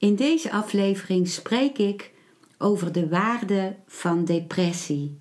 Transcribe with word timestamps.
In 0.00 0.16
deze 0.16 0.52
aflevering 0.52 1.28
spreek 1.28 1.78
ik 1.78 2.12
over 2.58 2.92
de 2.92 3.08
waarde 3.08 3.76
van 3.86 4.24
depressie. 4.24 5.20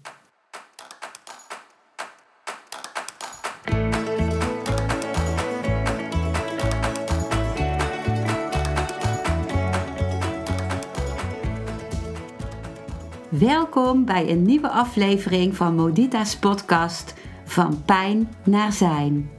Welkom 13.29 14.05
bij 14.05 14.29
een 14.29 14.41
nieuwe 14.41 14.69
aflevering 14.69 15.55
van 15.55 15.75
Modita's 15.75 16.37
podcast 16.37 17.13
Van 17.45 17.83
Pijn 17.85 18.29
naar 18.43 18.73
Zijn. 18.73 19.38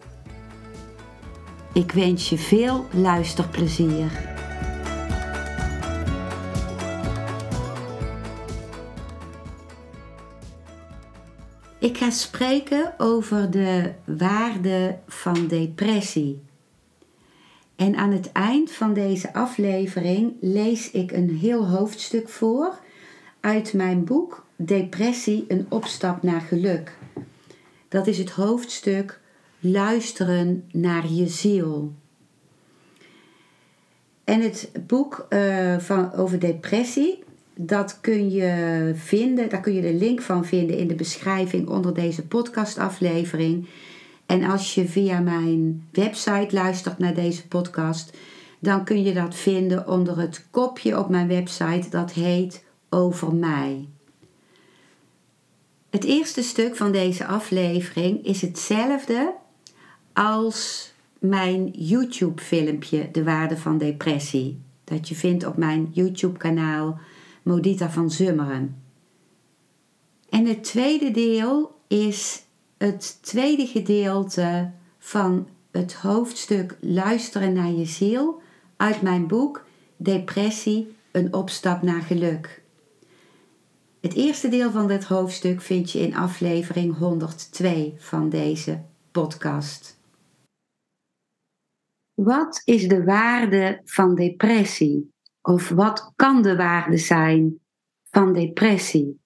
Ik 1.73 1.91
wens 1.91 2.29
je 2.29 2.37
veel 2.37 2.85
luisterplezier. 2.93 4.29
Ik 11.79 11.97
ga 11.97 12.09
spreken 12.09 12.93
over 12.97 13.51
de 13.51 13.91
waarde 14.05 14.97
van 15.07 15.47
depressie. 15.47 16.41
En 17.75 17.95
aan 17.95 18.11
het 18.11 18.31
eind 18.31 18.71
van 18.71 18.93
deze 18.93 19.33
aflevering 19.33 20.33
lees 20.41 20.91
ik 20.91 21.11
een 21.11 21.29
heel 21.29 21.67
hoofdstuk 21.67 22.29
voor 22.29 22.79
uit 23.39 23.73
mijn 23.73 24.03
boek 24.03 24.45
Depressie: 24.55 25.45
een 25.47 25.65
opstap 25.69 26.23
naar 26.23 26.41
geluk. 26.41 26.97
Dat 27.87 28.07
is 28.07 28.17
het 28.17 28.29
hoofdstuk 28.29 29.20
luisteren 29.61 30.63
naar 30.71 31.07
je 31.11 31.27
ziel. 31.27 31.93
En 34.23 34.41
het 34.41 34.71
boek 34.87 35.25
uh, 35.29 35.77
van, 35.77 36.13
over 36.13 36.39
depressie, 36.39 37.23
dat 37.55 37.97
kun 38.01 38.31
je 38.31 38.91
vinden, 38.95 39.49
daar 39.49 39.61
kun 39.61 39.73
je 39.73 39.81
de 39.81 39.93
link 39.93 40.21
van 40.21 40.45
vinden 40.45 40.77
in 40.77 40.87
de 40.87 40.95
beschrijving 40.95 41.67
onder 41.67 41.93
deze 41.93 42.27
podcastaflevering. 42.27 43.67
En 44.25 44.43
als 44.43 44.75
je 44.75 44.87
via 44.87 45.19
mijn 45.19 45.87
website 45.91 46.55
luistert 46.55 46.97
naar 46.97 47.13
deze 47.13 47.47
podcast, 47.47 48.17
dan 48.59 48.83
kun 48.83 49.03
je 49.03 49.13
dat 49.13 49.35
vinden 49.35 49.87
onder 49.87 50.19
het 50.19 50.45
kopje 50.51 50.99
op 50.99 51.09
mijn 51.09 51.27
website 51.27 51.89
dat 51.89 52.11
heet 52.11 52.63
Over 52.89 53.33
mij. 53.33 53.87
Het 55.89 56.03
eerste 56.03 56.41
stuk 56.41 56.75
van 56.75 56.91
deze 56.91 57.25
aflevering 57.25 58.25
is 58.25 58.41
hetzelfde 58.41 59.33
als 60.13 60.91
mijn 61.19 61.69
YouTube-filmpje 61.69 63.09
De 63.11 63.23
Waarde 63.23 63.57
van 63.57 63.77
Depressie. 63.77 64.61
Dat 64.83 65.07
je 65.07 65.15
vindt 65.15 65.45
op 65.45 65.57
mijn 65.57 65.89
YouTube-kanaal 65.91 66.99
Modita 67.43 67.89
van 67.89 68.11
Zummeren. 68.11 68.83
En 70.29 70.45
het 70.45 70.63
tweede 70.63 71.11
deel 71.11 71.79
is 71.87 72.43
het 72.77 73.17
tweede 73.21 73.65
gedeelte 73.65 74.71
van 74.99 75.47
het 75.71 75.93
hoofdstuk 75.93 76.77
Luisteren 76.79 77.53
naar 77.53 77.71
je 77.71 77.85
ziel 77.85 78.41
uit 78.77 79.01
mijn 79.01 79.27
boek 79.27 79.65
Depressie, 79.97 80.95
een 81.11 81.33
opstap 81.33 81.81
naar 81.81 82.01
geluk. 82.01 82.61
Het 84.01 84.13
eerste 84.13 84.49
deel 84.49 84.71
van 84.71 84.87
dit 84.87 85.03
hoofdstuk 85.03 85.61
vind 85.61 85.91
je 85.91 85.99
in 85.99 86.15
aflevering 86.15 86.97
102 86.97 87.93
van 87.97 88.29
deze 88.29 88.81
podcast. 89.11 89.99
Wat 92.23 92.61
is 92.65 92.87
de 92.87 93.03
waarde 93.03 93.81
van 93.83 94.15
depressie? 94.15 95.13
Of 95.41 95.69
wat 95.69 96.13
kan 96.15 96.41
de 96.41 96.55
waarde 96.55 96.97
zijn 96.97 97.59
van 98.11 98.33
depressie? 98.33 99.19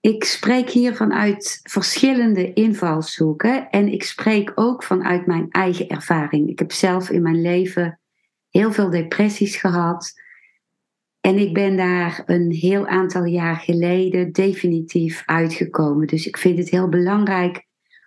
Ik 0.00 0.24
spreek 0.24 0.70
hier 0.70 0.94
vanuit 0.94 1.60
verschillende 1.62 2.52
invalshoeken 2.52 3.70
en 3.70 3.92
ik 3.92 4.02
spreek 4.02 4.52
ook 4.54 4.82
vanuit 4.82 5.26
mijn 5.26 5.50
eigen 5.50 5.88
ervaring. 5.88 6.48
Ik 6.48 6.58
heb 6.58 6.72
zelf 6.72 7.10
in 7.10 7.22
mijn 7.22 7.40
leven 7.40 8.00
heel 8.50 8.72
veel 8.72 8.90
depressies 8.90 9.56
gehad. 9.56 10.12
En 11.20 11.38
ik 11.38 11.54
ben 11.54 11.76
daar 11.76 12.22
een 12.26 12.50
heel 12.50 12.86
aantal 12.86 13.24
jaar 13.24 13.56
geleden 13.56 14.32
definitief 14.32 15.22
uitgekomen. 15.26 16.06
Dus 16.06 16.26
ik 16.26 16.36
vind 16.36 16.58
het 16.58 16.70
heel 16.70 16.88
belangrijk 16.88 17.66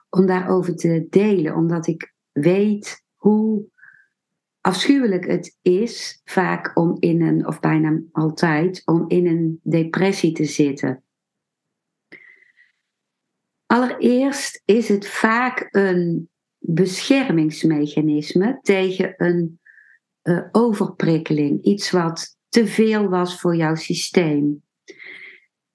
om 0.10 0.26
daarover 0.26 0.76
te 0.76 1.08
delen, 1.10 1.56
omdat 1.56 1.88
ik 1.88 2.18
weet 2.42 3.04
hoe 3.16 3.68
afschuwelijk 4.62 5.26
het 5.26 5.58
is, 5.62 6.22
vaak 6.24 6.78
om 6.78 6.98
in 7.00 7.22
een, 7.22 7.48
of 7.48 7.60
bijna 7.60 8.02
altijd, 8.12 8.82
om 8.86 9.06
in 9.08 9.28
een 9.28 9.60
depressie 9.64 10.32
te 10.32 10.46
zitten. 10.46 11.04
Allereerst 13.66 14.62
is 14.66 14.90
het 14.90 15.08
vaak 15.08 15.68
een 15.72 16.30
beschermingsmechanisme 16.58 18.60
tegen 18.62 19.14
een 19.18 19.60
uh, 20.24 20.48
overprikkeling, 20.52 21.64
iets 21.64 21.92
wat 21.92 22.38
te 22.50 22.68
veel 22.68 23.10
was 23.10 23.40
voor 23.40 23.56
jouw 23.56 23.76
systeem. 23.76 24.64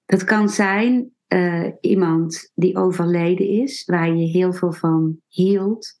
Dat 0.05 0.23
kan 0.23 0.49
zijn 0.49 1.15
uh, 1.27 1.67
iemand 1.81 2.51
die 2.53 2.77
overleden 2.77 3.47
is, 3.47 3.85
waar 3.85 4.15
je 4.15 4.27
heel 4.27 4.53
veel 4.53 4.73
van 4.73 5.21
hield, 5.27 5.99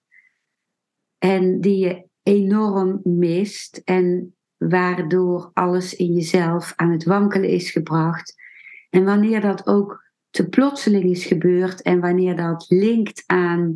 en 1.17 1.61
die 1.61 1.77
je 1.77 2.07
enorm 2.23 2.99
mist 3.03 3.81
en 3.83 4.35
waardoor 4.57 5.49
alles 5.53 5.95
in 5.95 6.13
jezelf 6.13 6.73
aan 6.75 6.91
het 6.91 7.03
wankelen 7.03 7.49
is 7.49 7.71
gebracht. 7.71 8.35
En 8.89 9.03
wanneer 9.03 9.41
dat 9.41 9.67
ook 9.67 10.03
te 10.29 10.49
plotseling 10.49 11.03
is 11.03 11.25
gebeurd 11.25 11.81
en 11.81 11.99
wanneer 11.99 12.35
dat 12.35 12.65
linkt 12.69 13.23
aan 13.25 13.73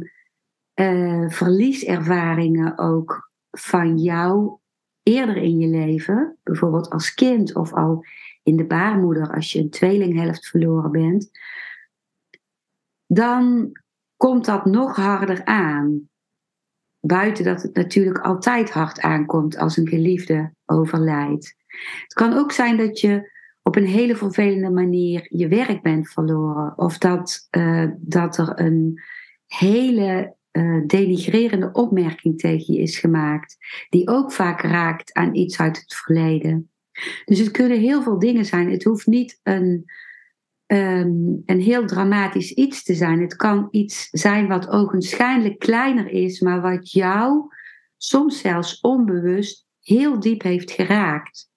uh, 0.75 1.29
verlieservaringen 1.29 2.77
ook 2.77 3.31
van 3.51 3.97
jou 3.97 4.57
eerder 5.03 5.37
in 5.37 5.57
je 5.59 5.67
leven, 5.67 6.37
bijvoorbeeld 6.43 6.89
als 6.89 7.13
kind 7.13 7.55
of 7.55 7.73
al 7.73 8.05
in 8.43 8.55
de 8.55 8.65
baarmoeder 8.65 9.33
als 9.33 9.51
je 9.51 9.59
een 9.59 9.69
tweelinghelft 9.69 10.47
verloren 10.47 10.91
bent, 10.91 11.29
dan 13.05 13.71
komt 14.17 14.45
dat 14.45 14.65
nog 14.65 14.95
harder 14.95 15.45
aan. 15.45 16.08
Buiten 17.01 17.43
dat 17.43 17.61
het 17.61 17.75
natuurlijk 17.75 18.19
altijd 18.19 18.71
hard 18.71 18.99
aankomt 18.99 19.57
als 19.57 19.77
een 19.77 19.87
geliefde 19.87 20.53
overlijdt. 20.65 21.55
Het 22.03 22.13
kan 22.13 22.33
ook 22.33 22.51
zijn 22.51 22.77
dat 22.77 22.99
je 22.99 23.37
op 23.63 23.75
een 23.75 23.85
hele 23.85 24.15
vervelende 24.15 24.69
manier 24.69 25.27
je 25.29 25.47
werk 25.47 25.81
bent 25.81 26.09
verloren. 26.09 26.77
Of 26.77 26.97
dat, 26.97 27.47
uh, 27.57 27.85
dat 27.97 28.37
er 28.37 28.59
een 28.59 29.01
hele 29.45 30.35
uh, 30.51 30.83
denigrerende 30.87 31.71
opmerking 31.71 32.39
tegen 32.39 32.73
je 32.73 32.81
is 32.81 32.97
gemaakt. 32.97 33.57
Die 33.89 34.07
ook 34.07 34.31
vaak 34.31 34.61
raakt 34.61 35.13
aan 35.13 35.35
iets 35.35 35.59
uit 35.59 35.79
het 35.79 35.95
verleden. 35.95 36.71
Dus 37.25 37.39
het 37.39 37.51
kunnen 37.51 37.79
heel 37.79 38.03
veel 38.03 38.19
dingen 38.19 38.45
zijn. 38.45 38.71
Het 38.71 38.83
hoeft 38.83 39.07
niet 39.07 39.39
een 39.43 39.85
um, 40.71 41.41
een 41.45 41.61
heel 41.61 41.85
dramatisch 41.85 42.51
iets 42.51 42.83
te 42.83 42.93
zijn. 42.93 43.21
Het 43.21 43.35
kan 43.35 43.67
iets 43.71 44.07
zijn 44.11 44.47
wat 44.47 44.69
ogenschijnlijk 44.69 45.59
kleiner 45.59 46.07
is, 46.07 46.39
maar 46.39 46.61
wat 46.61 46.91
jou 46.91 47.53
soms 47.97 48.39
zelfs 48.39 48.79
onbewust 48.81 49.67
heel 49.81 50.19
diep 50.19 50.41
heeft 50.41 50.71
geraakt. 50.71 51.49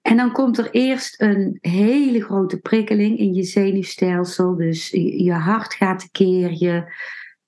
En 0.00 0.16
dan 0.16 0.32
komt 0.32 0.58
er 0.58 0.70
eerst 0.70 1.20
een 1.20 1.58
hele 1.60 2.22
grote 2.22 2.60
prikkeling 2.60 3.18
in 3.18 3.34
je 3.34 3.42
zenuwstelsel. 3.42 4.56
Dus 4.56 4.90
je 4.90 5.32
hart 5.32 5.74
gaat 5.74 6.00
tekeer, 6.00 6.52
je, 6.52 6.92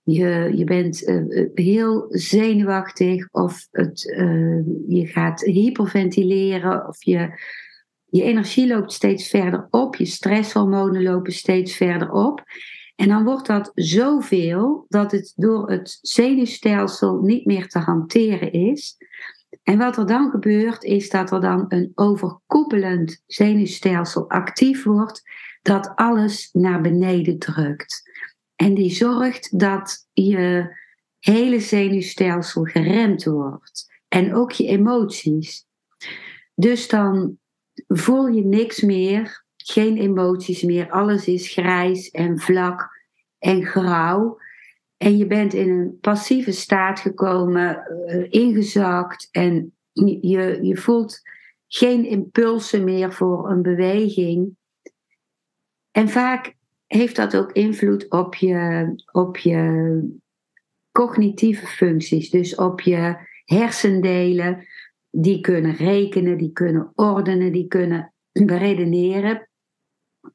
je, 0.02 0.52
je 0.54 0.64
bent 0.64 1.08
uh, 1.08 1.48
heel 1.54 2.06
zenuwachtig 2.08 3.28
of 3.30 3.66
het, 3.70 4.04
uh, 4.04 4.60
je 4.88 5.06
gaat 5.06 5.40
hyperventileren 5.40 6.88
of 6.88 7.04
je 7.04 7.40
je 8.10 8.22
energie 8.22 8.66
loopt 8.66 8.92
steeds 8.92 9.28
verder 9.28 9.66
op, 9.70 9.96
je 9.96 10.04
stresshormonen 10.04 11.02
lopen 11.02 11.32
steeds 11.32 11.76
verder 11.76 12.10
op. 12.10 12.42
En 12.96 13.08
dan 13.08 13.24
wordt 13.24 13.46
dat 13.46 13.70
zoveel 13.74 14.86
dat 14.88 15.12
het 15.12 15.32
door 15.36 15.70
het 15.70 15.98
zenuwstelsel 16.00 17.20
niet 17.20 17.46
meer 17.46 17.68
te 17.68 17.78
hanteren 17.78 18.52
is. 18.52 18.96
En 19.62 19.78
wat 19.78 19.96
er 19.96 20.06
dan 20.06 20.30
gebeurt, 20.30 20.84
is 20.84 21.10
dat 21.10 21.32
er 21.32 21.40
dan 21.40 21.64
een 21.68 21.92
overkoepelend 21.94 23.22
zenuwstelsel 23.26 24.30
actief 24.30 24.84
wordt, 24.84 25.22
dat 25.62 25.92
alles 25.94 26.48
naar 26.52 26.80
beneden 26.80 27.38
drukt. 27.38 28.10
En 28.56 28.74
die 28.74 28.90
zorgt 28.90 29.58
dat 29.58 30.06
je 30.12 30.76
hele 31.18 31.60
zenuwstelsel 31.60 32.62
geremd 32.62 33.24
wordt. 33.24 34.02
En 34.08 34.34
ook 34.34 34.52
je 34.52 34.66
emoties. 34.66 35.66
Dus 36.54 36.88
dan 36.88 37.38
voel 37.86 38.26
je 38.26 38.44
niks 38.44 38.80
meer, 38.80 39.44
geen 39.56 39.96
emoties 39.96 40.62
meer. 40.62 40.90
Alles 40.90 41.26
is 41.26 41.52
grijs 41.52 42.10
en 42.10 42.38
vlak 42.38 42.88
en 43.38 43.64
grauw. 43.64 44.38
En 44.96 45.16
je 45.16 45.26
bent 45.26 45.54
in 45.54 45.68
een 45.70 45.98
passieve 46.00 46.52
staat 46.52 47.00
gekomen, 47.00 47.82
uh, 48.06 48.26
ingezakt 48.28 49.28
en 49.30 49.72
je, 49.92 50.58
je 50.62 50.76
voelt 50.76 51.20
geen 51.68 52.04
impulsen 52.04 52.84
meer 52.84 53.12
voor 53.12 53.50
een 53.50 53.62
beweging. 53.62 54.56
En 55.90 56.08
vaak 56.08 56.54
heeft 56.86 57.16
dat 57.16 57.36
ook 57.36 57.52
invloed 57.52 58.10
op 58.10 58.34
je, 58.34 58.92
op 59.12 59.36
je 59.36 60.00
cognitieve 60.92 61.66
functies, 61.66 62.30
dus 62.30 62.54
op 62.54 62.80
je 62.80 63.16
hersendelen. 63.44 64.66
Die 65.20 65.40
kunnen 65.40 65.74
rekenen, 65.74 66.38
die 66.38 66.52
kunnen 66.52 66.92
ordenen, 66.94 67.52
die 67.52 67.68
kunnen 67.68 68.12
beredeneren. 68.32 69.48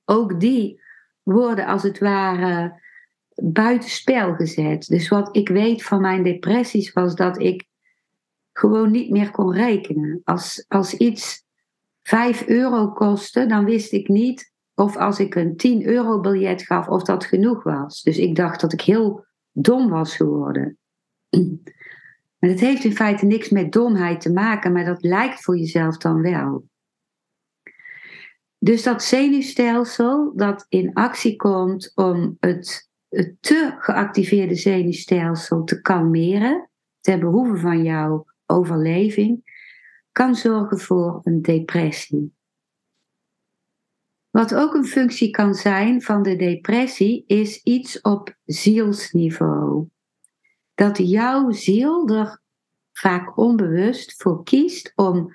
Ook 0.06 0.40
die 0.40 0.82
worden 1.24 1.66
als 1.66 1.84
het 1.84 2.00
ware 2.00 2.82
buitenspel 3.36 4.34
gezet. 4.34 4.88
Dus 4.88 5.08
wat 5.08 5.36
ik 5.36 5.50
weet 5.50 5.84
van 5.84 6.02
mijn 6.02 6.24
depressies 6.24 6.94
was 6.94 7.16
dat 7.16 7.40
ik 7.40 7.68
gewoon 8.54 8.92
niet 8.92 9.10
meer 9.10 9.32
kon 9.32 9.54
rekenen. 9.54 10.22
Als, 10.24 10.66
als 10.68 10.94
iets 10.94 11.44
5 12.04 12.48
euro 12.48 12.92
kostte, 12.92 13.46
dan 13.46 13.66
wist 13.66 13.92
ik 13.92 14.08
niet 14.08 14.52
of 14.76 14.98
als 14.98 15.20
ik 15.20 15.36
een 15.36 15.58
10 15.58 15.86
euro 15.86 16.20
biljet 16.20 16.62
gaf, 16.62 16.88
of 16.88 17.04
dat 17.04 17.26
genoeg 17.26 17.64
was. 17.64 18.02
Dus 18.02 18.18
ik 18.18 18.36
dacht 18.36 18.62
dat 18.62 18.74
ik 18.74 18.82
heel 18.82 19.26
dom 19.52 19.90
was 19.90 20.16
geworden. 20.16 20.78
Maar 22.44 22.52
het 22.52 22.62
heeft 22.62 22.84
in 22.84 22.96
feite 22.96 23.26
niks 23.26 23.50
met 23.50 23.72
domheid 23.72 24.22
te 24.22 24.32
maken, 24.32 24.72
maar 24.72 24.86
dat 24.86 25.04
lijkt 25.04 25.42
voor 25.42 25.58
jezelf 25.58 25.98
dan 25.98 26.22
wel. 26.22 26.68
Dus 28.58 28.84
dat 28.84 29.04
zenuwstelsel 29.04 30.34
dat 30.36 30.66
in 30.70 30.94
actie 30.94 31.36
komt 31.36 31.92
om 31.96 32.38
het, 32.40 32.90
het 33.10 33.36
te 33.40 33.76
geactiveerde 33.80 34.56
zenuwstelsel 34.56 35.64
te 35.64 35.82
kalmeren, 35.82 36.70
ten 37.00 37.20
behoeve 37.20 37.58
van 37.58 37.84
jouw 37.84 38.26
overleving, 38.46 39.62
kan 40.12 40.36
zorgen 40.36 40.80
voor 40.80 41.22
een 41.24 41.42
depressie. 41.42 42.34
Wat 44.30 44.56
ook 44.56 44.74
een 44.74 44.86
functie 44.88 45.30
kan 45.30 45.54
zijn 45.54 46.02
van 46.02 46.24
de 46.24 46.36
depressie, 46.36 47.24
is 47.28 47.64
iets 47.64 48.02
op 48.02 48.38
zielsniveau. 48.46 49.88
Dat 50.74 50.98
jouw 50.98 51.52
ziel 51.52 52.08
er 52.08 52.42
vaak 52.92 53.38
onbewust 53.38 54.22
voor 54.22 54.44
kiest 54.44 54.92
om 54.96 55.34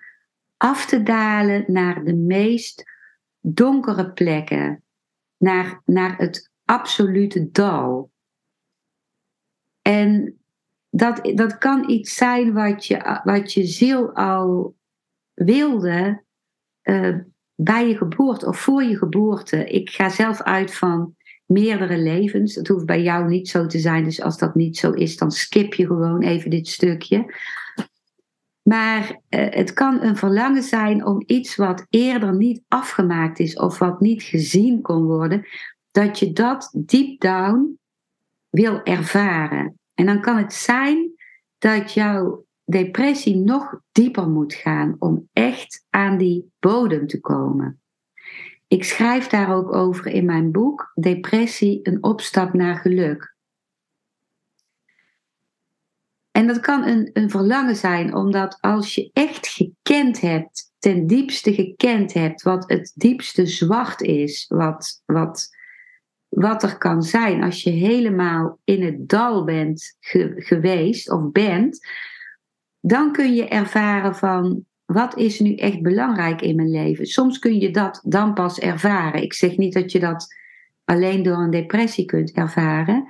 af 0.56 0.86
te 0.86 1.02
dalen 1.02 1.64
naar 1.66 2.04
de 2.04 2.14
meest 2.14 2.84
donkere 3.40 4.12
plekken, 4.12 4.82
naar, 5.36 5.82
naar 5.84 6.16
het 6.16 6.50
absolute 6.64 7.50
dal. 7.50 8.10
En 9.82 10.38
dat, 10.90 11.30
dat 11.34 11.58
kan 11.58 11.90
iets 11.90 12.14
zijn 12.14 12.52
wat 12.52 12.86
je, 12.86 13.20
wat 13.24 13.52
je 13.52 13.64
ziel 13.64 14.14
al 14.14 14.76
wilde 15.34 16.22
uh, 16.82 17.16
bij 17.54 17.88
je 17.88 17.96
geboorte 17.96 18.46
of 18.46 18.58
voor 18.60 18.82
je 18.82 18.96
geboorte. 18.96 19.64
Ik 19.64 19.90
ga 19.90 20.08
zelf 20.08 20.42
uit 20.42 20.74
van 20.74 21.16
meerdere 21.48 21.98
levens. 21.98 22.54
Het 22.54 22.68
hoeft 22.68 22.86
bij 22.86 23.02
jou 23.02 23.28
niet 23.28 23.48
zo 23.48 23.66
te 23.66 23.78
zijn. 23.78 24.04
Dus 24.04 24.22
als 24.22 24.38
dat 24.38 24.54
niet 24.54 24.76
zo 24.76 24.90
is, 24.90 25.16
dan 25.16 25.30
skip 25.30 25.74
je 25.74 25.86
gewoon 25.86 26.22
even 26.22 26.50
dit 26.50 26.68
stukje. 26.68 27.34
Maar 28.62 29.10
uh, 29.10 29.46
het 29.50 29.72
kan 29.72 30.02
een 30.02 30.16
verlangen 30.16 30.62
zijn 30.62 31.06
om 31.06 31.22
iets 31.26 31.56
wat 31.56 31.86
eerder 31.90 32.36
niet 32.36 32.62
afgemaakt 32.68 33.38
is 33.38 33.56
of 33.56 33.78
wat 33.78 34.00
niet 34.00 34.22
gezien 34.22 34.82
kon 34.82 35.04
worden, 35.04 35.46
dat 35.90 36.18
je 36.18 36.32
dat 36.32 36.70
deep 36.86 37.20
down 37.20 37.78
wil 38.48 38.82
ervaren. 38.82 39.78
En 39.94 40.06
dan 40.06 40.20
kan 40.20 40.36
het 40.36 40.52
zijn 40.52 41.10
dat 41.58 41.92
jouw 41.92 42.46
depressie 42.64 43.36
nog 43.36 43.80
dieper 43.92 44.28
moet 44.28 44.54
gaan 44.54 44.96
om 44.98 45.28
echt 45.32 45.86
aan 45.90 46.18
die 46.18 46.52
bodem 46.58 47.06
te 47.06 47.20
komen. 47.20 47.80
Ik 48.68 48.84
schrijf 48.84 49.26
daar 49.26 49.54
ook 49.54 49.74
over 49.74 50.06
in 50.06 50.24
mijn 50.24 50.52
boek 50.52 50.92
Depressie, 50.94 51.80
een 51.82 52.02
opstap 52.02 52.52
naar 52.52 52.76
geluk. 52.76 53.36
En 56.30 56.46
dat 56.46 56.60
kan 56.60 56.86
een, 56.86 57.10
een 57.12 57.30
verlangen 57.30 57.76
zijn, 57.76 58.14
omdat 58.14 58.58
als 58.60 58.94
je 58.94 59.10
echt 59.12 59.46
gekend 59.46 60.20
hebt, 60.20 60.72
ten 60.78 61.06
diepste 61.06 61.54
gekend 61.54 62.12
hebt, 62.12 62.42
wat 62.42 62.68
het 62.70 62.92
diepste 62.94 63.46
zwart 63.46 64.00
is, 64.00 64.46
wat, 64.48 65.02
wat, 65.06 65.48
wat 66.28 66.62
er 66.62 66.78
kan 66.78 67.02
zijn 67.02 67.42
als 67.42 67.62
je 67.62 67.70
helemaal 67.70 68.58
in 68.64 68.82
het 68.82 69.08
dal 69.08 69.44
bent 69.44 69.96
geweest 70.36 71.10
of 71.10 71.30
bent, 71.30 71.86
dan 72.80 73.12
kun 73.12 73.34
je 73.34 73.48
ervaren 73.48 74.16
van 74.16 74.66
wat 74.92 75.16
is 75.16 75.40
nu 75.40 75.54
echt 75.54 75.82
belangrijk 75.82 76.40
in 76.40 76.56
mijn 76.56 76.70
leven. 76.70 77.06
Soms 77.06 77.38
kun 77.38 77.60
je 77.60 77.70
dat 77.70 78.00
dan 78.04 78.34
pas 78.34 78.58
ervaren. 78.58 79.22
Ik 79.22 79.32
zeg 79.32 79.56
niet 79.56 79.72
dat 79.72 79.92
je 79.92 80.00
dat 80.00 80.34
alleen 80.84 81.22
door 81.22 81.36
een 81.36 81.50
depressie 81.50 82.04
kunt 82.04 82.32
ervaren, 82.32 83.08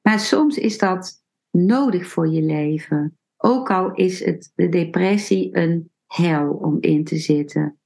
maar 0.00 0.20
soms 0.20 0.58
is 0.58 0.78
dat 0.78 1.22
nodig 1.50 2.06
voor 2.06 2.28
je 2.28 2.42
leven. 2.42 3.18
Ook 3.36 3.70
al 3.70 3.94
is 3.94 4.24
het 4.24 4.52
de 4.54 4.68
depressie 4.68 5.56
een 5.56 5.90
hel 6.06 6.50
om 6.50 6.76
in 6.80 7.04
te 7.04 7.16
zitten. 7.16 7.78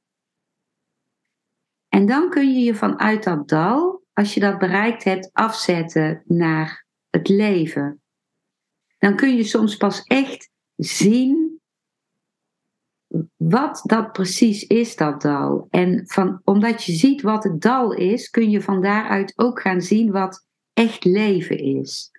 En 1.89 2.07
dan 2.07 2.31
kun 2.31 2.55
je 2.55 2.61
je 2.61 2.75
vanuit 2.75 3.25
dat 3.25 3.49
dal, 3.49 4.03
als 4.13 4.35
je 4.35 4.41
dat 4.41 4.59
bereikt 4.59 5.05
hebt, 5.05 5.31
afzetten 5.33 6.23
naar 6.27 6.87
het 7.09 7.29
leven. 7.29 8.03
Dan 8.99 9.17
kun 9.17 9.37
je 9.37 9.45
soms 9.45 9.77
pas 9.77 10.03
echt 10.03 10.51
zien 10.77 11.60
wat 13.37 13.83
dat 13.85 14.13
precies 14.13 14.67
is, 14.67 14.97
dat 14.97 15.23
dal. 15.23 15.67
En 15.71 16.03
van, 16.07 16.41
omdat 16.45 16.85
je 16.85 16.93
ziet 16.93 17.23
wat 17.23 17.45
het 17.45 17.61
dal 17.61 17.93
is, 17.93 18.31
kun 18.31 18.51
je 18.51 18.63
van 18.63 18.83
daaruit 18.83 19.33
ook 19.37 19.61
gaan 19.61 19.81
zien 19.81 20.11
wat 20.11 20.47
echt 20.73 21.05
leven 21.05 21.59
is. 21.59 22.11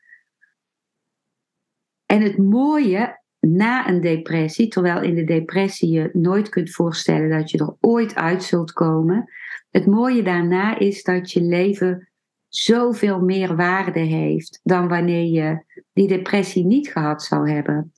En 2.05 2.21
het 2.21 2.37
mooie 2.37 3.19
na 3.39 3.87
een 3.87 4.01
depressie, 4.01 4.67
terwijl 4.67 5.01
in 5.01 5.15
de 5.15 5.23
depressie 5.23 5.89
je 5.89 6.09
nooit 6.13 6.49
kunt 6.49 6.71
voorstellen 6.71 7.29
dat 7.29 7.51
je 7.51 7.57
er 7.57 7.75
ooit 7.79 8.15
uit 8.15 8.43
zult 8.43 8.71
komen. 8.71 9.31
Het 9.69 9.85
mooie 9.85 10.23
daarna 10.23 10.79
is 10.79 11.03
dat 11.03 11.31
je 11.31 11.41
leven 11.41 12.09
zoveel 12.47 13.19
meer 13.19 13.55
waarde 13.55 13.99
heeft 13.99 14.59
dan 14.63 14.87
wanneer 14.87 15.25
je 15.25 15.63
die 15.93 16.07
depressie 16.07 16.65
niet 16.65 16.91
gehad 16.91 17.23
zou 17.23 17.51
hebben 17.51 17.93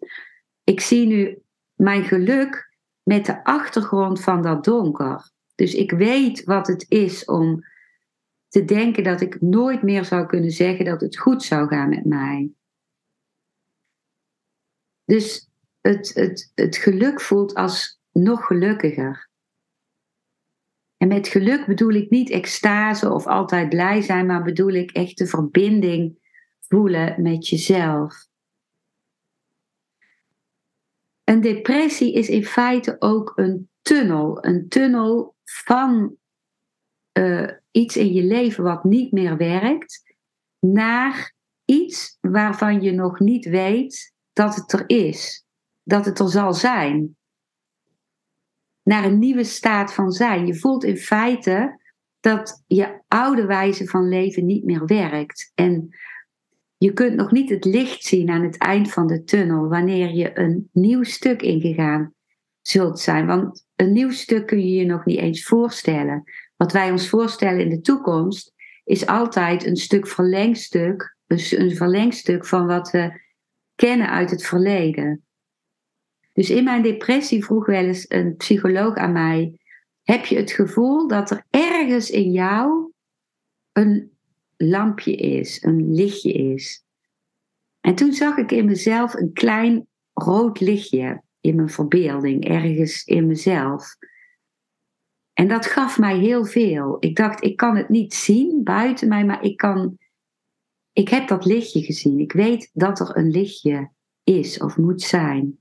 ik 0.63 0.79
zie 0.81 1.07
nu 1.07 1.41
mijn 1.73 2.03
geluk 2.03 2.71
met 3.03 3.25
de 3.25 3.43
achtergrond 3.43 4.21
van 4.21 4.41
dat 4.41 4.63
donker. 4.63 5.31
Dus 5.55 5.73
ik 5.73 5.91
weet 5.91 6.43
wat 6.43 6.67
het 6.67 6.85
is 6.89 7.25
om 7.25 7.63
te 8.47 8.65
denken 8.65 9.03
dat 9.03 9.21
ik 9.21 9.41
nooit 9.41 9.81
meer 9.81 10.05
zou 10.05 10.25
kunnen 10.25 10.51
zeggen 10.51 10.85
dat 10.85 11.01
het 11.01 11.17
goed 11.17 11.43
zou 11.43 11.67
gaan 11.67 11.89
met 11.89 12.05
mij. 12.05 12.51
Dus 15.05 15.49
het, 15.81 16.13
het, 16.13 16.51
het 16.55 16.75
geluk 16.75 17.21
voelt 17.21 17.53
als 17.53 17.99
nog 18.11 18.45
gelukkiger. 18.45 19.29
En 20.97 21.07
met 21.07 21.27
geluk 21.27 21.65
bedoel 21.65 21.91
ik 21.91 22.09
niet 22.09 22.29
extase 22.29 23.11
of 23.11 23.27
altijd 23.27 23.69
blij 23.69 24.01
zijn, 24.01 24.25
maar 24.25 24.43
bedoel 24.43 24.71
ik 24.71 24.91
echt 24.91 25.17
de 25.17 25.25
verbinding 25.25 26.17
voelen 26.59 27.21
met 27.21 27.47
jezelf. 27.47 28.27
Een 31.33 31.41
depressie 31.41 32.13
is 32.13 32.29
in 32.29 32.45
feite 32.45 32.95
ook 32.99 33.31
een 33.35 33.69
tunnel. 33.81 34.45
Een 34.45 34.67
tunnel 34.67 35.35
van 35.43 36.15
uh, 37.13 37.49
iets 37.71 37.97
in 37.97 38.13
je 38.13 38.23
leven 38.23 38.63
wat 38.63 38.83
niet 38.83 39.11
meer 39.11 39.37
werkt, 39.37 40.15
naar 40.59 41.33
iets 41.65 42.17
waarvan 42.21 42.81
je 42.81 42.91
nog 42.91 43.19
niet 43.19 43.45
weet 43.45 44.13
dat 44.33 44.55
het 44.55 44.73
er 44.73 44.83
is, 44.87 45.45
dat 45.83 46.05
het 46.05 46.19
er 46.19 46.29
zal 46.29 46.53
zijn. 46.53 47.17
Naar 48.83 49.03
een 49.03 49.19
nieuwe 49.19 49.43
staat 49.43 49.93
van 49.93 50.11
zijn. 50.11 50.45
Je 50.45 50.59
voelt 50.59 50.83
in 50.83 50.97
feite 50.97 51.79
dat 52.19 52.63
je 52.67 53.01
oude 53.07 53.45
wijze 53.45 53.87
van 53.87 54.09
leven 54.09 54.45
niet 54.45 54.63
meer 54.63 54.85
werkt. 54.85 55.51
En 55.55 55.89
je 56.83 56.93
kunt 56.93 57.15
nog 57.15 57.31
niet 57.31 57.49
het 57.49 57.65
licht 57.65 58.03
zien 58.03 58.29
aan 58.29 58.43
het 58.43 58.57
eind 58.57 58.91
van 58.91 59.07
de 59.07 59.23
tunnel 59.23 59.67
wanneer 59.67 60.13
je 60.13 60.39
een 60.39 60.69
nieuw 60.71 61.03
stuk 61.03 61.41
ingegaan 61.41 62.13
zult 62.61 62.99
zijn. 62.99 63.25
Want 63.25 63.65
een 63.75 63.91
nieuw 63.91 64.11
stuk 64.11 64.45
kun 64.45 64.59
je 64.59 64.75
je 64.75 64.85
nog 64.85 65.05
niet 65.05 65.19
eens 65.19 65.43
voorstellen. 65.43 66.23
Wat 66.55 66.71
wij 66.71 66.91
ons 66.91 67.09
voorstellen 67.09 67.59
in 67.59 67.69
de 67.69 67.81
toekomst 67.81 68.53
is 68.83 69.05
altijd 69.05 69.65
een 69.65 69.75
stuk 69.75 70.07
verlengstuk, 70.07 71.17
een 71.27 71.75
verlengstuk 71.75 72.45
van 72.45 72.65
wat 72.65 72.91
we 72.91 73.21
kennen 73.75 74.09
uit 74.09 74.29
het 74.29 74.45
verleden. 74.45 75.25
Dus 76.33 76.49
in 76.49 76.63
mijn 76.63 76.81
depressie 76.81 77.43
vroeg 77.43 77.65
wel 77.65 77.83
eens 77.83 78.05
een 78.07 78.35
psycholoog 78.35 78.95
aan 78.95 79.11
mij: 79.11 79.59
heb 80.01 80.25
je 80.25 80.35
het 80.35 80.51
gevoel 80.51 81.07
dat 81.07 81.31
er 81.31 81.45
ergens 81.49 82.09
in 82.09 82.31
jou 82.31 82.91
een 83.71 84.12
lampje 84.69 85.15
is, 85.15 85.63
een 85.63 85.93
lichtje 85.93 86.31
is? 86.31 86.85
En 87.79 87.95
toen 87.95 88.13
zag 88.13 88.37
ik 88.37 88.51
in 88.51 88.65
mezelf 88.65 89.13
een 89.13 89.33
klein 89.33 89.87
rood 90.13 90.59
lichtje 90.59 91.21
in 91.39 91.55
mijn 91.55 91.69
verbeelding, 91.69 92.47
ergens 92.47 93.03
in 93.03 93.27
mezelf. 93.27 93.95
En 95.33 95.47
dat 95.47 95.65
gaf 95.65 95.99
mij 95.99 96.17
heel 96.17 96.45
veel. 96.45 96.97
Ik 96.99 97.15
dacht, 97.15 97.43
ik 97.43 97.57
kan 97.57 97.77
het 97.77 97.89
niet 97.89 98.13
zien 98.13 98.63
buiten 98.63 99.07
mij, 99.07 99.25
maar 99.25 99.43
ik 99.43 99.57
kan. 99.57 99.97
Ik 100.91 101.09
heb 101.09 101.27
dat 101.27 101.45
lichtje 101.45 101.81
gezien. 101.81 102.19
Ik 102.19 102.31
weet 102.31 102.69
dat 102.73 102.99
er 102.99 103.17
een 103.17 103.29
lichtje 103.29 103.91
is 104.23 104.57
of 104.57 104.77
moet 104.77 105.01
zijn. 105.01 105.57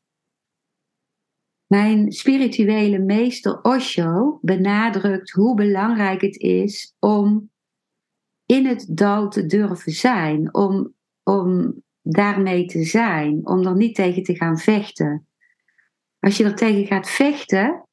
Mijn 1.66 2.12
spirituele 2.12 2.98
meester 2.98 3.60
Osho 3.62 4.38
benadrukt 4.42 5.30
hoe 5.30 5.54
belangrijk 5.54 6.20
het 6.20 6.36
is 6.36 6.96
om 6.98 7.51
in 8.52 8.66
het 8.66 8.86
dal 8.88 9.28
te 9.28 9.46
durven 9.46 9.92
zijn, 9.92 10.54
om, 10.54 10.94
om 11.22 11.74
daarmee 12.02 12.66
te 12.66 12.84
zijn, 12.84 13.46
om 13.46 13.66
er 13.66 13.76
niet 13.76 13.94
tegen 13.94 14.22
te 14.22 14.34
gaan 14.34 14.58
vechten. 14.58 15.26
Als 16.18 16.36
je 16.36 16.44
er 16.44 16.54
tegen 16.54 16.86
gaat 16.86 17.10
vechten, 17.10 17.88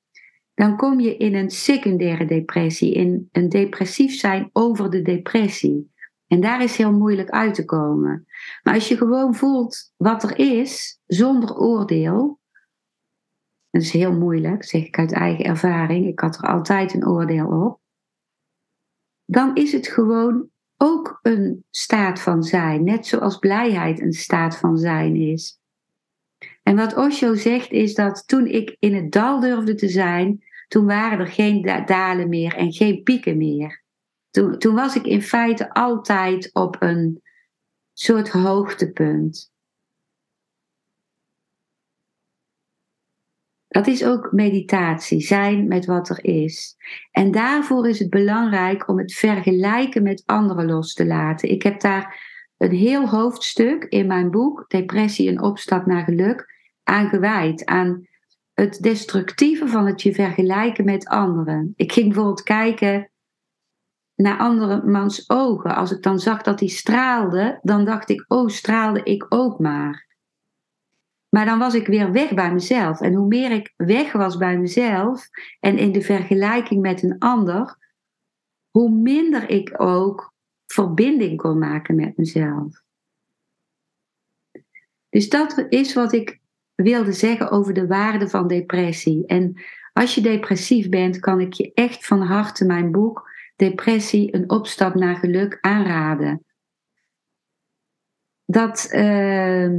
dan 0.53 0.77
kom 0.77 0.99
je 0.99 1.17
in 1.17 1.35
een 1.35 1.49
secundaire 1.49 2.25
depressie, 2.25 2.93
in 2.93 3.29
een 3.31 3.49
depressief 3.49 4.19
zijn 4.19 4.49
over 4.53 4.89
de 4.89 5.01
depressie. 5.01 5.91
En 6.27 6.41
daar 6.41 6.63
is 6.63 6.77
heel 6.77 6.93
moeilijk 6.93 7.29
uit 7.29 7.53
te 7.53 7.65
komen. 7.65 8.25
Maar 8.63 8.73
als 8.73 8.87
je 8.87 8.97
gewoon 8.97 9.35
voelt 9.35 9.93
wat 9.97 10.23
er 10.23 10.39
is, 10.39 11.01
zonder 11.05 11.57
oordeel, 11.57 12.39
dat 13.69 13.81
is 13.81 13.91
heel 13.91 14.13
moeilijk, 14.13 14.63
zeg 14.63 14.85
ik 14.85 14.97
uit 14.97 15.11
eigen 15.11 15.45
ervaring, 15.45 16.07
ik 16.07 16.19
had 16.19 16.35
er 16.35 16.49
altijd 16.49 16.93
een 16.93 17.07
oordeel 17.07 17.47
op, 17.47 17.79
dan 19.29 19.55
is 19.55 19.71
het 19.71 19.87
gewoon 19.87 20.49
ook 20.77 21.19
een 21.21 21.65
staat 21.69 22.21
van 22.21 22.43
zijn, 22.43 22.83
net 22.83 23.07
zoals 23.07 23.37
blijheid 23.37 24.01
een 24.01 24.13
staat 24.13 24.57
van 24.57 24.77
zijn 24.77 25.15
is. 25.15 25.59
En 26.63 26.75
wat 26.75 26.95
Osho 26.95 27.35
zegt 27.35 27.71
is 27.71 27.93
dat 27.93 28.27
toen 28.27 28.45
ik 28.45 28.75
in 28.79 28.95
het 28.95 29.11
dal 29.11 29.39
durfde 29.39 29.75
te 29.75 29.87
zijn, 29.89 30.43
toen 30.67 30.85
waren 30.85 31.19
er 31.19 31.27
geen 31.27 31.83
dalen 31.85 32.29
meer 32.29 32.55
en 32.55 32.73
geen 32.73 33.03
pieken 33.03 33.37
meer. 33.37 33.83
Toen, 34.57 34.75
was 34.75 34.95
ik 34.95 35.05
in 35.05 35.21
feite 35.21 35.73
altijd 35.73 36.49
op 36.53 36.75
een 36.79 37.21
soort 37.93 38.29
hoogtepunt. 38.29 39.51
Dat 43.69 43.87
is 43.87 44.05
ook 44.05 44.31
meditatie, 44.31 45.21
zijn 45.21 45.67
met 45.67 45.85
wat 45.85 46.09
er 46.09 46.23
is. 46.23 46.75
En 47.11 47.31
daarvoor 47.31 47.87
is 47.87 47.99
het 47.99 48.09
belangrijk 48.09 48.87
om 48.87 48.97
het 48.97 49.13
vergelijken 49.13 50.03
met 50.03 50.23
anderen 50.25 50.65
los 50.65 50.93
te 50.93 51.05
laten. 51.05 51.49
Ik 51.49 51.63
heb 51.63 51.81
daar 51.81 52.27
een 52.57 52.71
heel 52.71 53.07
hoofdstuk 53.07 53.83
in 53.83 54.07
mijn 54.07 54.31
boek, 54.31 54.65
Depressie 54.67 55.29
en 55.29 55.41
opstap 55.41 55.85
naar 55.85 56.03
geluk, 56.03 56.45
aan 56.83 57.09
gewijd. 57.09 57.65
Aan 57.65 58.07
het 58.53 58.81
destructieve 58.81 59.67
van 59.67 59.85
het 59.85 60.01
je 60.01 60.13
vergelijken 60.13 60.85
met 60.85 61.07
anderen. 61.07 61.73
Ik 61.75 61.91
ging 61.91 62.05
bijvoorbeeld 62.05 62.43
kijken 62.43 63.09
naar 64.15 64.37
andere 64.37 64.83
mans 64.85 65.29
ogen. 65.29 65.75
Als 65.75 65.91
ik 65.91 66.03
dan 66.03 66.19
zag 66.19 66.41
dat 66.41 66.59
hij 66.59 66.69
straalde, 66.69 67.59
dan 67.61 67.85
dacht 67.85 68.09
ik, 68.09 68.25
oh, 68.27 68.47
straalde 68.47 69.03
ik 69.03 69.25
ook 69.29 69.59
maar. 69.59 70.07
Maar 71.29 71.45
dan 71.45 71.59
was 71.59 71.73
ik 71.73 71.87
weer 71.87 72.11
weg 72.11 72.33
bij 72.33 72.53
mezelf. 72.53 73.01
En 73.01 73.13
hoe 73.13 73.27
meer 73.27 73.51
ik 73.51 73.73
weg 73.75 74.11
was 74.11 74.37
bij 74.37 74.57
mezelf 74.57 75.29
en 75.59 75.77
in 75.77 75.91
de 75.91 76.01
vergelijking 76.01 76.81
met 76.81 77.03
een 77.03 77.15
ander, 77.19 77.77
hoe 78.69 78.89
minder 78.89 79.49
ik 79.49 79.81
ook 79.81 80.33
verbinding 80.65 81.37
kon 81.37 81.57
maken 81.57 81.95
met 81.95 82.17
mezelf. 82.17 82.81
Dus 85.09 85.29
dat 85.29 85.65
is 85.69 85.93
wat 85.93 86.13
ik 86.13 86.39
wilde 86.75 87.13
zeggen 87.13 87.51
over 87.51 87.73
de 87.73 87.87
waarde 87.87 88.29
van 88.29 88.47
depressie. 88.47 89.25
En 89.25 89.61
als 89.93 90.15
je 90.15 90.21
depressief 90.21 90.89
bent, 90.89 91.19
kan 91.19 91.39
ik 91.39 91.53
je 91.53 91.71
echt 91.73 92.05
van 92.05 92.21
harte 92.21 92.65
mijn 92.65 92.91
boek 92.91 93.29
Depressie, 93.59 94.35
een 94.35 94.49
opstap 94.49 94.95
naar 94.95 95.15
geluk 95.15 95.57
aanraden. 95.61 96.45
Dat 98.45 98.89
uh, 98.91 99.69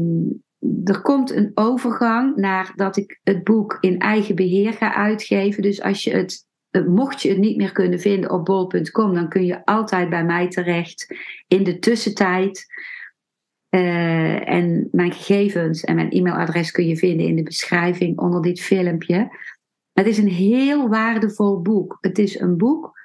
er 0.84 1.00
komt 1.00 1.30
een 1.30 1.50
overgang 1.54 2.36
naar 2.36 2.72
dat 2.74 2.96
ik 2.96 3.20
het 3.22 3.44
boek 3.44 3.76
in 3.80 3.98
eigen 3.98 4.34
beheer 4.34 4.72
ga 4.72 4.94
uitgeven. 4.94 5.62
Dus 5.62 5.82
als 5.82 6.04
je 6.04 6.10
het, 6.10 6.46
eh, 6.70 6.86
mocht 6.86 7.22
je 7.22 7.28
het 7.28 7.38
niet 7.38 7.56
meer 7.56 7.72
kunnen 7.72 8.00
vinden 8.00 8.30
op 8.30 8.44
bol.com, 8.44 9.14
dan 9.14 9.28
kun 9.28 9.44
je 9.44 9.64
altijd 9.64 10.08
bij 10.08 10.24
mij 10.24 10.48
terecht. 10.48 11.14
In 11.48 11.64
de 11.64 11.78
tussentijd 11.78 12.66
uh, 13.70 14.48
en 14.48 14.88
mijn 14.92 15.12
gegevens 15.12 15.84
en 15.84 15.94
mijn 15.94 16.10
e-mailadres 16.10 16.70
kun 16.70 16.86
je 16.86 16.96
vinden 16.96 17.26
in 17.26 17.36
de 17.36 17.42
beschrijving 17.42 18.18
onder 18.18 18.42
dit 18.42 18.60
filmpje. 18.60 19.28
Het 19.92 20.06
is 20.06 20.18
een 20.18 20.28
heel 20.28 20.88
waardevol 20.88 21.62
boek. 21.62 21.98
Het 22.00 22.18
is 22.18 22.40
een 22.40 22.56
boek 22.56 22.98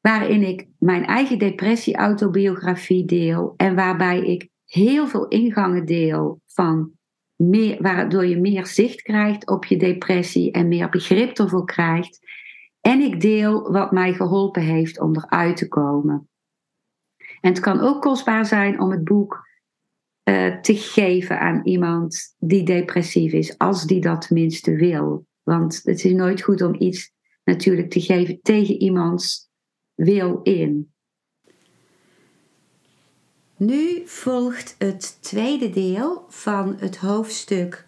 waarin 0.00 0.42
ik 0.42 0.66
mijn 0.78 1.04
eigen 1.04 1.38
depressie-autobiografie 1.38 3.04
deel 3.04 3.54
en 3.56 3.74
waarbij 3.74 4.20
ik 4.20 4.48
heel 4.74 5.06
veel 5.06 5.28
ingangen 5.28 5.84
deel 5.84 6.40
van 6.46 6.92
meer, 7.36 7.82
waardoor 7.82 8.26
je 8.26 8.40
meer 8.40 8.66
zicht 8.66 9.02
krijgt 9.02 9.48
op 9.48 9.64
je 9.64 9.76
depressie 9.76 10.52
en 10.52 10.68
meer 10.68 10.88
begrip 10.88 11.38
ervoor 11.38 11.64
krijgt. 11.64 12.18
En 12.80 13.00
ik 13.00 13.20
deel 13.20 13.72
wat 13.72 13.92
mij 13.92 14.14
geholpen 14.14 14.62
heeft 14.62 15.00
om 15.00 15.16
eruit 15.16 15.56
te 15.56 15.68
komen. 15.68 16.28
En 17.40 17.50
het 17.50 17.60
kan 17.60 17.80
ook 17.80 18.02
kostbaar 18.02 18.46
zijn 18.46 18.80
om 18.80 18.90
het 18.90 19.04
boek 19.04 19.48
uh, 20.24 20.60
te 20.60 20.76
geven 20.76 21.40
aan 21.40 21.60
iemand 21.64 22.34
die 22.38 22.64
depressief 22.64 23.32
is, 23.32 23.58
als 23.58 23.86
die 23.86 24.00
dat 24.00 24.26
tenminste 24.26 24.74
wil. 24.74 25.26
Want 25.42 25.80
het 25.82 26.04
is 26.04 26.12
nooit 26.12 26.42
goed 26.42 26.62
om 26.62 26.74
iets 26.78 27.12
natuurlijk 27.44 27.90
te 27.90 28.00
geven 28.00 28.38
tegen 28.42 28.80
iemands 28.80 29.48
wil 29.94 30.40
in. 30.42 30.93
Nu 33.64 34.02
volgt 34.06 34.74
het 34.78 35.18
tweede 35.20 35.70
deel 35.70 36.24
van 36.28 36.76
het 36.78 36.96
hoofdstuk 36.96 37.84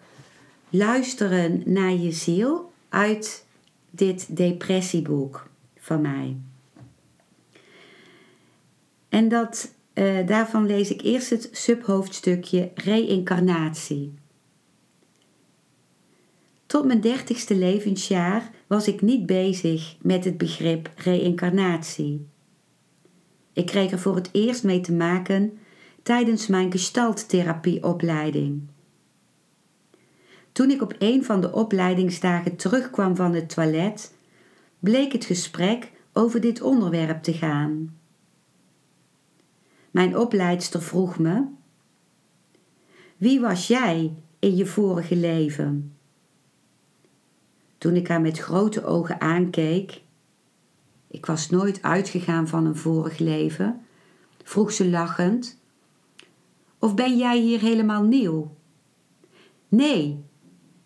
Luisteren 0.69 1.61
naar 1.65 1.93
je 1.93 2.11
ziel 2.11 2.71
uit 2.89 3.45
dit 3.89 4.37
depressieboek 4.37 5.49
van 5.79 6.01
mij. 6.01 6.35
En 9.09 9.29
dat 9.29 9.73
uh, 9.93 10.27
daarvan 10.27 10.65
lees 10.65 10.91
ik 10.91 11.01
eerst 11.01 11.29
het 11.29 11.49
subhoofdstukje 11.51 12.71
reïncarnatie. 12.75 14.13
Tot 16.65 16.85
mijn 16.85 17.01
dertigste 17.01 17.55
levensjaar 17.55 18.51
was 18.67 18.87
ik 18.87 19.01
niet 19.01 19.25
bezig 19.25 19.95
met 20.01 20.25
het 20.25 20.37
begrip 20.37 20.89
reïncarnatie. 20.95 22.27
Ik 23.53 23.65
kreeg 23.65 23.91
er 23.91 23.99
voor 23.99 24.15
het 24.15 24.29
eerst 24.31 24.63
mee 24.63 24.81
te 24.81 24.93
maken 24.93 25.57
tijdens 26.07 26.47
mijn 26.47 26.71
gestalttherapieopleiding. 26.71 28.61
Toen 30.51 30.69
ik 30.69 30.81
op 30.81 30.95
een 30.99 31.23
van 31.23 31.41
de 31.41 31.53
opleidingsdagen 31.53 32.55
terugkwam 32.55 33.15
van 33.15 33.33
het 33.33 33.49
toilet, 33.49 34.13
bleek 34.79 35.11
het 35.11 35.25
gesprek 35.25 35.91
over 36.13 36.41
dit 36.41 36.61
onderwerp 36.61 37.23
te 37.23 37.33
gaan. 37.33 37.97
Mijn 39.91 40.17
opleidster 40.17 40.81
vroeg 40.81 41.19
me: 41.19 41.43
Wie 43.17 43.39
was 43.39 43.67
jij 43.67 44.13
in 44.39 44.55
je 44.55 44.65
vorige 44.65 45.15
leven? 45.15 45.95
Toen 47.77 47.95
ik 47.95 48.07
haar 48.07 48.21
met 48.21 48.37
grote 48.37 48.85
ogen 48.85 49.21
aankeek, 49.21 50.01
ik 51.07 51.25
was 51.25 51.49
nooit 51.49 51.81
uitgegaan 51.81 52.47
van 52.47 52.65
een 52.65 52.75
vorig 52.75 53.17
leven, 53.17 53.85
vroeg 54.43 54.71
ze 54.71 54.89
lachend: 54.89 55.57
Of 56.79 56.95
ben 56.95 57.17
jij 57.17 57.39
hier 57.39 57.59
helemaal 57.59 58.03
nieuw? 58.03 58.55
Nee, 59.67 60.23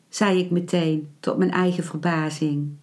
zei 0.09 0.39
ik 0.39 0.51
meteen 0.51 1.09
tot 1.19 1.37
mijn 1.37 1.51
eigen 1.51 1.83
verbazing. 1.83 2.75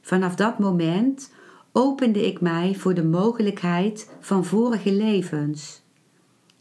Vanaf 0.00 0.34
dat 0.34 0.58
moment 0.58 1.32
opende 1.72 2.26
ik 2.26 2.40
mij 2.40 2.74
voor 2.74 2.94
de 2.94 3.04
mogelijkheid 3.04 4.10
van 4.20 4.44
vorige 4.44 4.92
levens. 4.92 5.82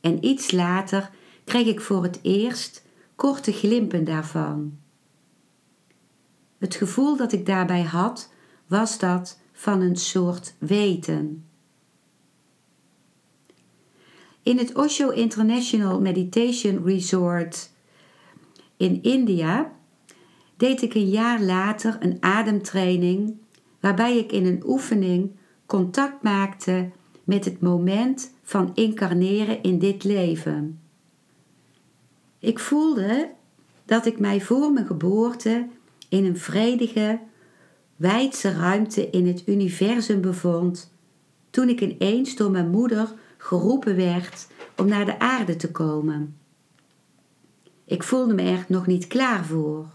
En 0.02 0.26
iets 0.26 0.52
later 0.52 1.10
kreeg 1.44 1.68
ik 1.68 1.82
voor 1.82 2.04
het 2.04 2.20
eerst 2.22 2.86
korte 3.16 3.52
glimpen 3.52 4.04
daarvan. 4.04 4.78
Het 6.58 6.76
gevoel 6.76 7.18
dat 7.18 7.32
ik 7.32 7.46
daarbij 7.46 7.84
had, 7.84 8.34
was 8.68 9.00
dat 9.00 9.40
van 9.54 9.82
een 9.82 9.96
soort 9.96 10.56
weten. 10.58 11.46
In 14.44 14.58
het 14.58 14.76
Osho 14.76 15.10
International 15.10 16.02
Meditation 16.02 16.84
Resort 16.86 17.70
in 18.78 19.02
India 19.02 19.72
deed 20.58 20.82
ik 20.82 20.94
een 20.94 21.10
jaar 21.10 21.42
later 21.42 21.98
een 22.00 22.18
ademtraining 22.20 23.36
waarbij 23.80 24.18
ik 24.18 24.32
in 24.32 24.46
een 24.46 24.64
oefening 24.66 25.32
contact 25.66 26.24
maakte 26.24 26.90
met 27.24 27.46
het 27.46 27.62
moment 27.62 28.34
van 28.44 28.72
incarneren 28.74 29.62
in 29.62 29.80
dit 29.80 30.04
leven. 30.04 30.80
Ik 32.40 32.60
voelde 32.60 33.30
dat 33.86 34.06
ik 34.06 34.20
mij 34.20 34.42
voor 34.42 34.72
mijn 34.72 34.86
geboorte 34.86 35.68
in 36.10 36.26
een 36.26 36.38
vredige, 36.38 37.20
wijdse 37.96 38.52
ruimte 38.52 39.10
in 39.10 39.28
het 39.28 39.44
universum 39.46 40.22
bevond, 40.22 40.94
toen 41.50 41.70
ik 41.70 41.82
ineens 41.82 42.36
door 42.36 42.52
mijn 42.52 42.70
moeder 42.70 43.14
geroepen 43.44 43.96
werd 43.96 44.48
om 44.78 44.88
naar 44.88 45.06
de 45.06 45.20
aarde 45.20 45.56
te 45.56 45.72
komen. 45.72 46.38
Ik 47.86 48.04
voelde 48.04 48.34
me 48.34 48.42
er 48.42 48.66
nog 48.68 48.88
niet 48.88 49.08
klaar 49.08 49.46
voor. 49.46 49.86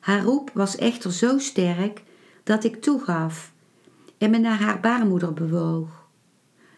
Haar 0.00 0.22
roep 0.22 0.50
was 0.54 0.76
echter 0.76 1.12
zo 1.12 1.38
sterk 1.38 2.02
dat 2.44 2.64
ik 2.64 2.82
toegaf 2.82 3.52
en 4.18 4.30
me 4.30 4.38
naar 4.38 4.60
haar 4.60 4.80
baarmoeder 4.80 5.32
bewoog, 5.32 6.08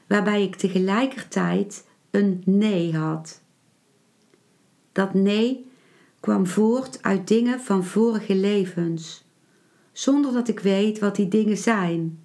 waarbij 0.06 0.42
ik 0.42 0.56
tegelijkertijd 0.56 1.86
een 2.10 2.42
nee 2.44 2.96
had. 2.96 3.40
Dat 4.92 5.14
nee 5.14 5.70
kwam 6.20 6.46
voort 6.46 7.02
uit 7.02 7.28
dingen 7.28 7.60
van 7.60 7.84
vorige 7.84 8.34
levens, 8.34 9.24
zonder 9.92 10.32
dat 10.32 10.48
ik 10.48 10.60
weet 10.60 10.98
wat 10.98 11.16
die 11.16 11.28
dingen 11.28 11.56
zijn, 11.56 12.24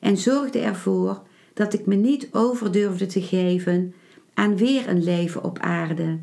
en 0.00 0.16
zorgde 0.16 0.58
ervoor 0.58 1.23
dat 1.54 1.72
ik 1.72 1.86
me 1.86 1.94
niet 1.94 2.28
over 2.32 2.72
durfde 2.72 3.06
te 3.06 3.22
geven 3.22 3.94
aan 4.34 4.56
weer 4.56 4.88
een 4.88 5.04
leven 5.04 5.44
op 5.44 5.58
aarde, 5.58 6.18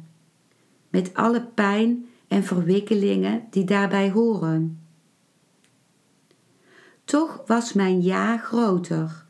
met 0.90 1.14
alle 1.14 1.46
pijn 1.46 2.06
en 2.28 2.44
verwikkelingen 2.44 3.48
die 3.50 3.64
daarbij 3.64 4.10
horen. 4.12 4.80
Toch 7.04 7.44
was 7.46 7.74
mijn 7.74 8.02
ja 8.02 8.38
groter. 8.38 9.26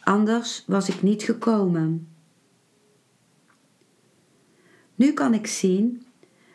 Anders 0.00 0.64
was 0.66 0.88
ik 0.88 1.02
niet 1.02 1.22
gekomen. 1.22 2.08
Nu 4.94 5.12
kan 5.12 5.34
ik 5.34 5.46
zien 5.46 6.06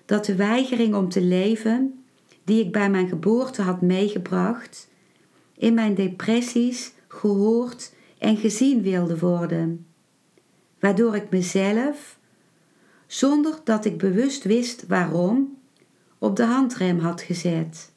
dat 0.05 0.25
de 0.25 0.35
weigering 0.35 0.95
om 0.95 1.09
te 1.09 1.21
leven, 1.21 2.03
die 2.43 2.65
ik 2.65 2.71
bij 2.71 2.89
mijn 2.89 3.07
geboorte 3.07 3.61
had 3.61 3.81
meegebracht, 3.81 4.89
in 5.57 5.73
mijn 5.73 5.95
depressies 5.95 6.93
gehoord 7.07 7.93
en 8.19 8.37
gezien 8.37 8.81
wilde 8.81 9.19
worden, 9.19 9.85
waardoor 10.79 11.15
ik 11.15 11.29
mezelf, 11.29 12.19
zonder 13.07 13.59
dat 13.63 13.85
ik 13.85 13.97
bewust 13.97 14.43
wist 14.43 14.87
waarom, 14.87 15.57
op 16.17 16.35
de 16.35 16.43
handrem 16.43 16.99
had 16.99 17.21
gezet. 17.21 17.91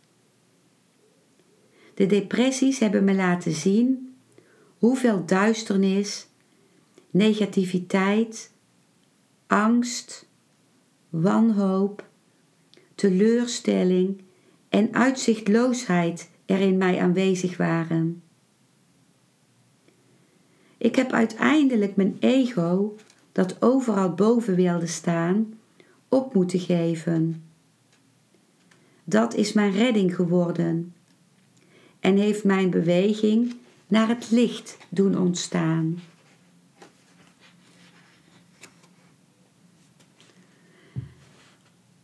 De 1.95 2.07
depressies 2.07 2.79
hebben 2.79 3.05
me 3.05 3.14
laten 3.14 3.52
zien 3.52 4.14
hoeveel 4.79 5.26
duisternis, 5.26 6.26
negativiteit, 7.11 8.52
angst, 9.47 10.29
wanhoop, 11.09 12.09
teleurstelling 12.95 14.23
en 14.69 14.95
uitzichtloosheid 14.95 16.30
er 16.47 16.61
in 16.61 16.76
mij 16.76 17.00
aanwezig 17.00 17.56
waren. 17.56 18.23
Ik 20.82 20.97
heb 20.97 21.12
uiteindelijk 21.12 21.97
mijn 21.97 22.16
ego, 22.21 22.97
dat 23.32 23.62
overal 23.62 24.14
boven 24.14 24.54
wilde 24.54 24.86
staan, 24.86 25.58
op 26.08 26.34
moeten 26.34 26.60
geven. 26.60 27.45
Dat 29.04 29.34
is 29.34 29.52
mijn 29.52 29.73
redding 29.73 30.14
geworden 30.14 30.95
en 32.00 32.16
heeft 32.16 32.45
mijn 32.45 32.71
beweging 32.71 33.54
naar 33.86 34.08
het 34.08 34.30
licht 34.30 34.78
doen 34.88 35.18
ontstaan. 35.18 35.99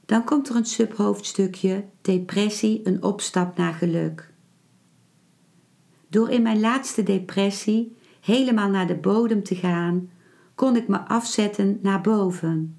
Dan 0.06 0.24
komt 0.24 0.48
er 0.48 0.56
een 0.56 0.64
subhoofdstukje 0.66 1.84
depressie, 2.00 2.80
een 2.84 3.02
opstap 3.02 3.56
naar 3.56 3.74
geluk. 3.74 4.30
Door 6.08 6.30
in 6.30 6.42
mijn 6.42 6.60
laatste 6.60 7.02
depressie 7.02 7.96
helemaal 8.20 8.70
naar 8.70 8.86
de 8.86 8.96
bodem 8.96 9.42
te 9.42 9.54
gaan, 9.54 10.10
kon 10.54 10.76
ik 10.76 10.88
me 10.88 10.98
afzetten 10.98 11.78
naar 11.82 12.00
boven, 12.00 12.76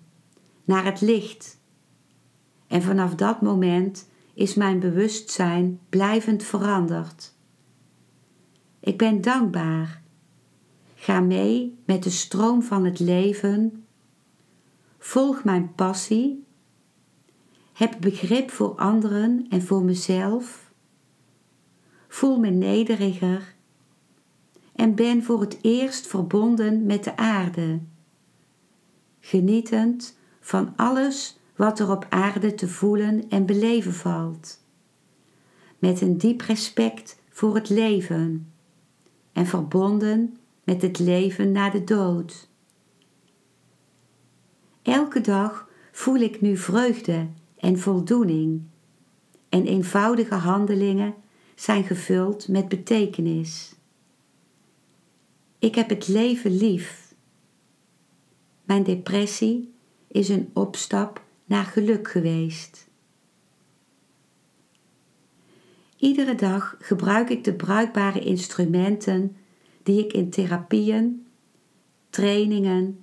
naar 0.63 0.85
het 0.85 1.01
licht. 1.01 1.59
En 2.67 2.81
vanaf 2.81 3.15
dat 3.15 3.41
moment 3.41 4.09
is 4.33 4.53
mijn 4.53 4.79
bewustzijn 4.79 5.79
blijvend 5.89 6.43
veranderd. 6.43 7.33
Ik 8.79 8.97
ben 8.97 9.21
dankbaar. 9.21 10.01
Ga 10.95 11.19
mee 11.19 11.77
met 11.85 12.03
de 12.03 12.09
stroom 12.09 12.63
van 12.63 12.85
het 12.85 12.99
leven. 12.99 13.85
Volg 14.97 15.43
mijn 15.43 15.73
passie. 15.75 16.43
Heb 17.73 17.97
begrip 17.99 18.51
voor 18.51 18.75
anderen 18.75 19.45
en 19.49 19.61
voor 19.61 19.83
mezelf. 19.83 20.71
Voel 22.07 22.39
me 22.39 22.49
nederiger 22.49 23.55
en 24.79 24.95
ben 24.95 25.23
voor 25.23 25.39
het 25.41 25.57
eerst 25.61 26.07
verbonden 26.07 26.85
met 26.85 27.03
de 27.03 27.17
aarde, 27.17 27.79
genietend 29.19 30.17
van 30.39 30.73
alles 30.75 31.39
wat 31.55 31.79
er 31.79 31.91
op 31.91 32.05
aarde 32.09 32.55
te 32.55 32.67
voelen 32.67 33.29
en 33.29 33.45
beleven 33.45 33.93
valt, 33.93 34.63
met 35.79 36.01
een 36.01 36.17
diep 36.17 36.41
respect 36.41 37.21
voor 37.29 37.55
het 37.55 37.69
leven 37.69 38.51
en 39.31 39.45
verbonden 39.45 40.37
met 40.63 40.81
het 40.81 40.99
leven 40.99 41.51
na 41.51 41.69
de 41.69 41.83
dood. 41.83 42.49
Elke 44.81 45.21
dag 45.21 45.69
voel 45.91 46.19
ik 46.19 46.41
nu 46.41 46.57
vreugde 46.57 47.27
en 47.57 47.79
voldoening 47.79 48.61
en 49.49 49.65
eenvoudige 49.65 50.35
handelingen 50.35 51.13
zijn 51.55 51.83
gevuld 51.83 52.47
met 52.47 52.69
betekenis. 52.69 53.77
Ik 55.59 55.75
heb 55.75 55.89
het 55.89 56.07
leven 56.07 56.57
lief. 56.57 57.15
Mijn 58.63 58.83
depressie 58.83 59.73
is 60.07 60.29
een 60.29 60.49
opstap 60.53 61.23
naar 61.45 61.65
geluk 61.65 62.07
geweest. 62.07 62.87
Iedere 65.97 66.35
dag 66.35 66.75
gebruik 66.79 67.29
ik 67.29 67.43
de 67.43 67.53
bruikbare 67.53 68.19
instrumenten 68.19 69.35
die 69.83 70.05
ik 70.05 70.13
in 70.13 70.29
therapieën, 70.29 71.25
trainingen 72.09 72.99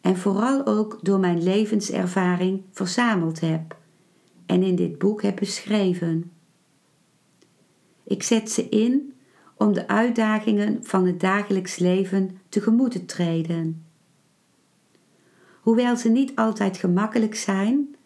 en 0.00 0.16
vooral 0.16 0.66
ook 0.66 0.98
door 1.02 1.18
mijn 1.18 1.42
levenservaring 1.42 2.62
verzameld 2.72 3.40
heb 3.40 3.76
en 4.46 4.62
in 4.62 4.76
dit 4.76 4.98
boek 4.98 5.22
heb 5.22 5.36
beschreven. 5.36 6.30
Ik 8.04 8.22
zet 8.22 8.50
ze 8.50 8.68
in 8.68 9.12
om 9.58 9.72
de 9.72 9.88
uitdagingen 9.88 10.84
van 10.84 11.06
het 11.06 11.20
dagelijks 11.20 11.78
leven 11.78 12.38
tegemoet 12.48 12.90
te 12.90 13.04
treden. 13.04 13.84
Hoewel 15.60 15.96
ze 15.96 16.08
niet 16.08 16.36
altijd 16.36 16.76
gemakkelijk 16.76 17.34
zijn, 17.34 17.96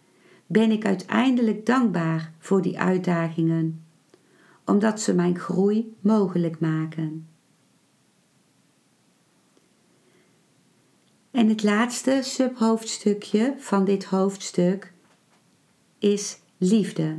ben 0.46 0.70
ik 0.70 0.84
uiteindelijk 0.84 1.66
dankbaar 1.66 2.32
voor 2.38 2.62
die 2.62 2.78
uitdagingen, 2.78 3.84
omdat 4.64 5.00
ze 5.00 5.14
mijn 5.14 5.38
groei 5.38 5.96
mogelijk 6.00 6.60
maken. 6.60 7.26
En 11.30 11.48
het 11.48 11.62
laatste 11.62 12.20
subhoofdstukje 12.22 13.54
van 13.58 13.84
dit 13.84 14.04
hoofdstuk 14.04 14.92
is 15.98 16.38
liefde. 16.58 17.18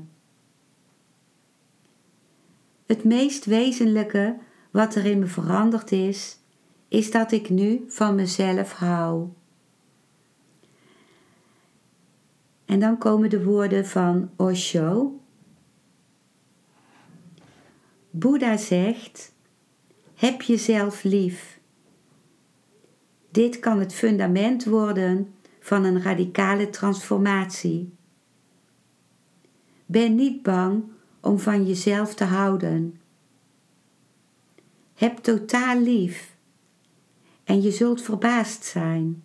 Het 2.94 3.04
meest 3.04 3.46
wezenlijke 3.46 4.38
wat 4.72 4.96
er 4.96 5.06
in 5.06 5.20
me 5.20 5.26
veranderd 5.26 5.92
is, 5.92 6.40
is 6.88 7.12
dat 7.12 7.32
ik 7.32 7.50
nu 7.50 7.84
van 7.88 8.16
mezelf 8.16 8.72
hou. 8.72 9.30
En 12.66 12.80
dan 12.80 12.98
komen 12.98 13.30
de 13.30 13.44
woorden 13.44 13.86
van 13.86 14.30
Osho. 14.36 15.20
Boeddha 18.10 18.58
zegt: 18.58 19.34
heb 20.16 20.42
jezelf 20.42 21.04
lief. 21.04 21.60
Dit 23.32 23.60
kan 23.60 23.80
het 23.80 23.94
fundament 23.94 24.66
worden 24.66 25.34
van 25.60 25.84
een 25.84 26.02
radicale 26.02 26.70
transformatie. 26.70 27.94
Ben 29.86 30.16
niet 30.16 30.44
bang 30.44 30.93
om 31.24 31.40
van 31.40 31.66
jezelf 31.66 32.16
te 32.16 32.24
houden. 32.24 33.00
Heb 34.94 35.18
totaal 35.18 35.80
lief 35.80 36.36
en 37.44 37.62
je 37.62 37.72
zult 37.72 38.02
verbaasd 38.02 38.64
zijn. 38.64 39.24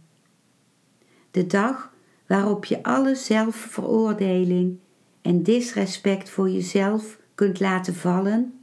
De 1.31 1.47
dag 1.47 1.93
waarop 2.27 2.65
je 2.65 2.83
alle 2.83 3.15
zelfveroordeling 3.15 4.79
en 5.23 5.43
disrespect 5.43 6.31
voor 6.31 6.51
jezelf 6.51 7.19
kunt 7.35 7.61
laten 7.61 7.95
vallen. 7.95 8.59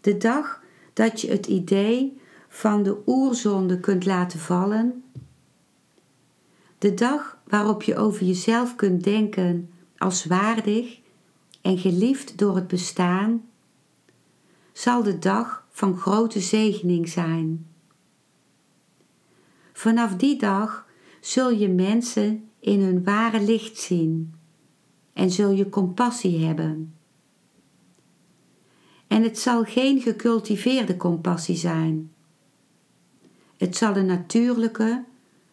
De 0.00 0.16
dag 0.16 0.62
dat 0.92 1.20
je 1.20 1.30
het 1.30 1.46
idee 1.46 2.20
van 2.48 2.82
de 2.82 3.02
oerzonde 3.06 3.80
kunt 3.80 4.06
laten 4.06 4.38
vallen. 4.38 5.04
De 6.78 6.94
dag 6.94 7.38
waarop 7.44 7.82
je 7.82 7.96
over 7.96 8.26
jezelf 8.26 8.76
kunt 8.76 9.04
denken 9.04 9.70
als 9.96 10.24
waardig 10.24 11.01
en 11.62 11.78
geliefd 11.78 12.38
door 12.38 12.54
het 12.56 12.66
bestaan, 12.66 13.42
zal 14.72 15.02
de 15.02 15.18
dag 15.18 15.66
van 15.70 15.96
grote 15.96 16.40
zegening 16.40 17.08
zijn. 17.08 17.66
Vanaf 19.72 20.16
die 20.16 20.38
dag 20.38 20.86
zul 21.20 21.50
je 21.50 21.68
mensen 21.68 22.50
in 22.58 22.80
hun 22.80 23.04
ware 23.04 23.40
licht 23.40 23.78
zien 23.78 24.34
en 25.12 25.30
zul 25.30 25.50
je 25.50 25.68
compassie 25.68 26.44
hebben. 26.44 26.94
En 29.06 29.22
het 29.22 29.38
zal 29.38 29.64
geen 29.64 30.00
gecultiveerde 30.00 30.96
compassie 30.96 31.56
zijn. 31.56 32.12
Het 33.56 33.76
zal 33.76 33.96
een 33.96 34.06
natuurlijke, 34.06 35.04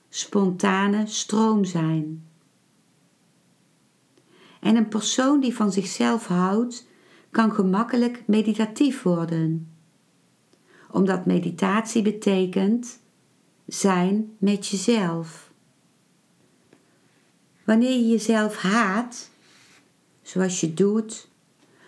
spontane 0.09 1.07
stroom 1.07 1.65
zijn. 1.65 2.28
En 4.59 4.75
een 4.75 4.87
persoon 4.87 5.39
die 5.39 5.55
van 5.55 5.71
zichzelf 5.71 6.27
houdt, 6.27 6.87
kan 7.31 7.51
gemakkelijk 7.51 8.23
meditatief 8.27 9.03
worden. 9.03 9.71
Omdat 10.91 11.25
meditatie 11.25 12.01
betekent 12.01 12.99
zijn 13.65 14.35
met 14.37 14.67
jezelf. 14.67 15.51
Wanneer 17.63 17.91
je 17.91 18.07
jezelf 18.07 18.57
haat, 18.57 19.29
zoals 20.21 20.59
je 20.59 20.73
doet, 20.73 21.29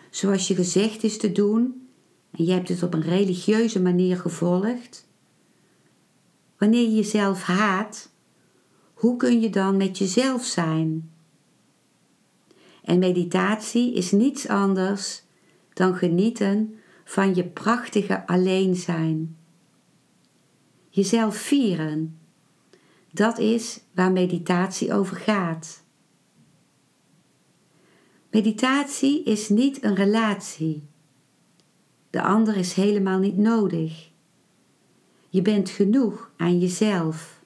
zoals 0.10 0.48
je 0.48 0.56
gezegd 0.56 1.04
is 1.04 1.18
te 1.18 1.32
doen, 1.32 1.88
en 2.32 2.46
je 2.46 2.52
hebt 2.52 2.70
het 2.70 2.84
op 2.84 2.94
een 2.94 3.02
religieuze 3.02 3.82
manier 3.82 4.18
gevolgd, 4.18 5.08
wanneer 6.58 6.82
je 6.82 6.96
jezelf 6.96 7.44
haat, 7.44 8.10
hoe 8.94 9.18
kun 9.18 9.42
je 9.42 9.50
dan 9.50 9.78
met 9.78 9.98
jezelf 9.98 10.46
zijn? 10.46 11.11
En 12.84 13.00
meditatie 13.00 13.94
is 13.94 14.12
niets 14.12 14.48
anders 14.48 15.24
dan 15.74 15.96
genieten 15.96 16.76
van 17.04 17.36
je 17.36 17.44
prachtige 17.44 18.28
alleen 18.28 18.76
zijn. 18.76 19.38
Jezelf 20.90 21.36
vieren. 21.36 22.20
Dat 23.12 23.38
is 23.38 23.82
waar 23.94 24.12
meditatie 24.12 24.94
over 24.94 25.16
gaat. 25.16 25.84
Meditatie 28.32 29.24
is 29.24 29.50
niet 29.50 29.84
een 29.84 29.96
relatie. 29.96 30.84
De 32.10 32.22
ander 32.22 32.58
is 32.58 32.74
helemaal 32.74 33.20
niet 33.20 33.38
nodig. 33.38 34.10
Je 35.30 35.42
bent 35.42 35.70
genoeg 35.70 36.32
aan 36.38 36.60
jezelf. 36.60 37.44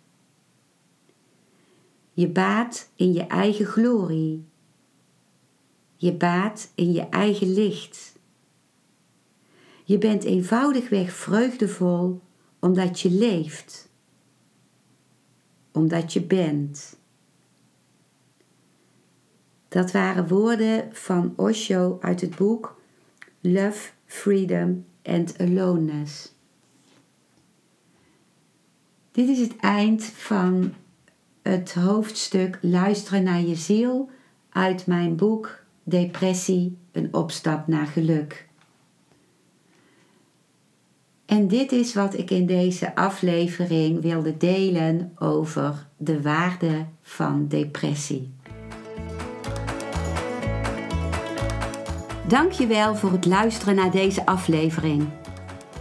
Je 2.14 2.28
baat 2.28 2.90
in 2.96 3.14
je 3.14 3.28
eigen 3.28 3.66
glorie. 3.66 4.46
Je 5.96 6.14
baat 6.14 6.72
in 6.76 6.92
je 6.92 7.10
eigen 7.10 7.54
licht. 7.54 8.14
Je 9.84 9.98
bent 9.98 10.24
eenvoudigweg 10.24 11.12
vreugdevol 11.12 12.22
omdat 12.60 13.00
je 13.00 13.12
leeft, 13.12 13.90
omdat 15.72 16.14
je 16.14 16.22
bent. 16.22 16.98
Dat 19.68 19.92
waren 19.92 20.28
woorden 20.28 20.90
van 20.96 21.34
Osho 21.36 21.98
uit 22.02 22.22
het 22.22 22.36
boek 22.36 22.82
Love, 23.40 23.90
Freedom 24.06 24.86
and 25.04 25.40
Aloneness. 25.40 26.34
Dit 29.12 29.30
is 29.30 29.40
het 29.40 29.56
eind 29.56 30.04
van 30.04 30.74
het 31.42 31.74
hoofdstuk 31.74 32.58
Luisteren 32.62 33.24
naar 33.24 33.42
je 33.42 33.56
ziel 33.56 34.10
uit 34.50 34.88
mijn 34.88 35.16
boek 35.16 35.65
Depressie, 35.88 36.78
een 36.92 37.14
opstap 37.14 37.68
naar 37.68 37.88
geluk. 37.88 38.48
En 41.26 41.48
dit 41.48 41.72
is 41.72 41.94
wat 41.94 42.18
ik 42.18 42.32
in 42.32 42.46
deze 42.46 42.96
aflevering 42.96 44.02
wilde 44.02 44.38
delen 44.38 45.12
over 45.20 45.88
de 45.98 46.22
waarde 46.22 46.86
van 47.02 47.48
depressie. 47.48 48.34
Dankjewel 52.28 52.96
voor 52.96 53.12
het 53.12 53.26
luisteren 53.26 53.76
naar 53.76 53.92
deze 53.92 54.26
aflevering. 54.26 55.08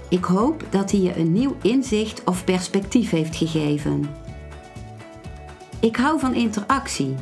Ik 0.08 0.24
hoop 0.24 0.64
dat 0.70 0.90
hij 0.90 1.00
je 1.00 1.16
een 1.16 1.32
nieuw 1.32 1.56
inzicht 1.62 2.24
of 2.24 2.44
perspectief 2.44 3.10
heeft 3.10 3.36
gegeven. 3.36 4.04
Ik 5.80 5.96
hou 5.96 6.20
van 6.20 6.34
interactie, 6.34 7.14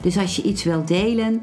dus 0.00 0.18
als 0.18 0.36
je 0.36 0.42
iets 0.42 0.64
wilt 0.64 0.88
delen, 0.88 1.42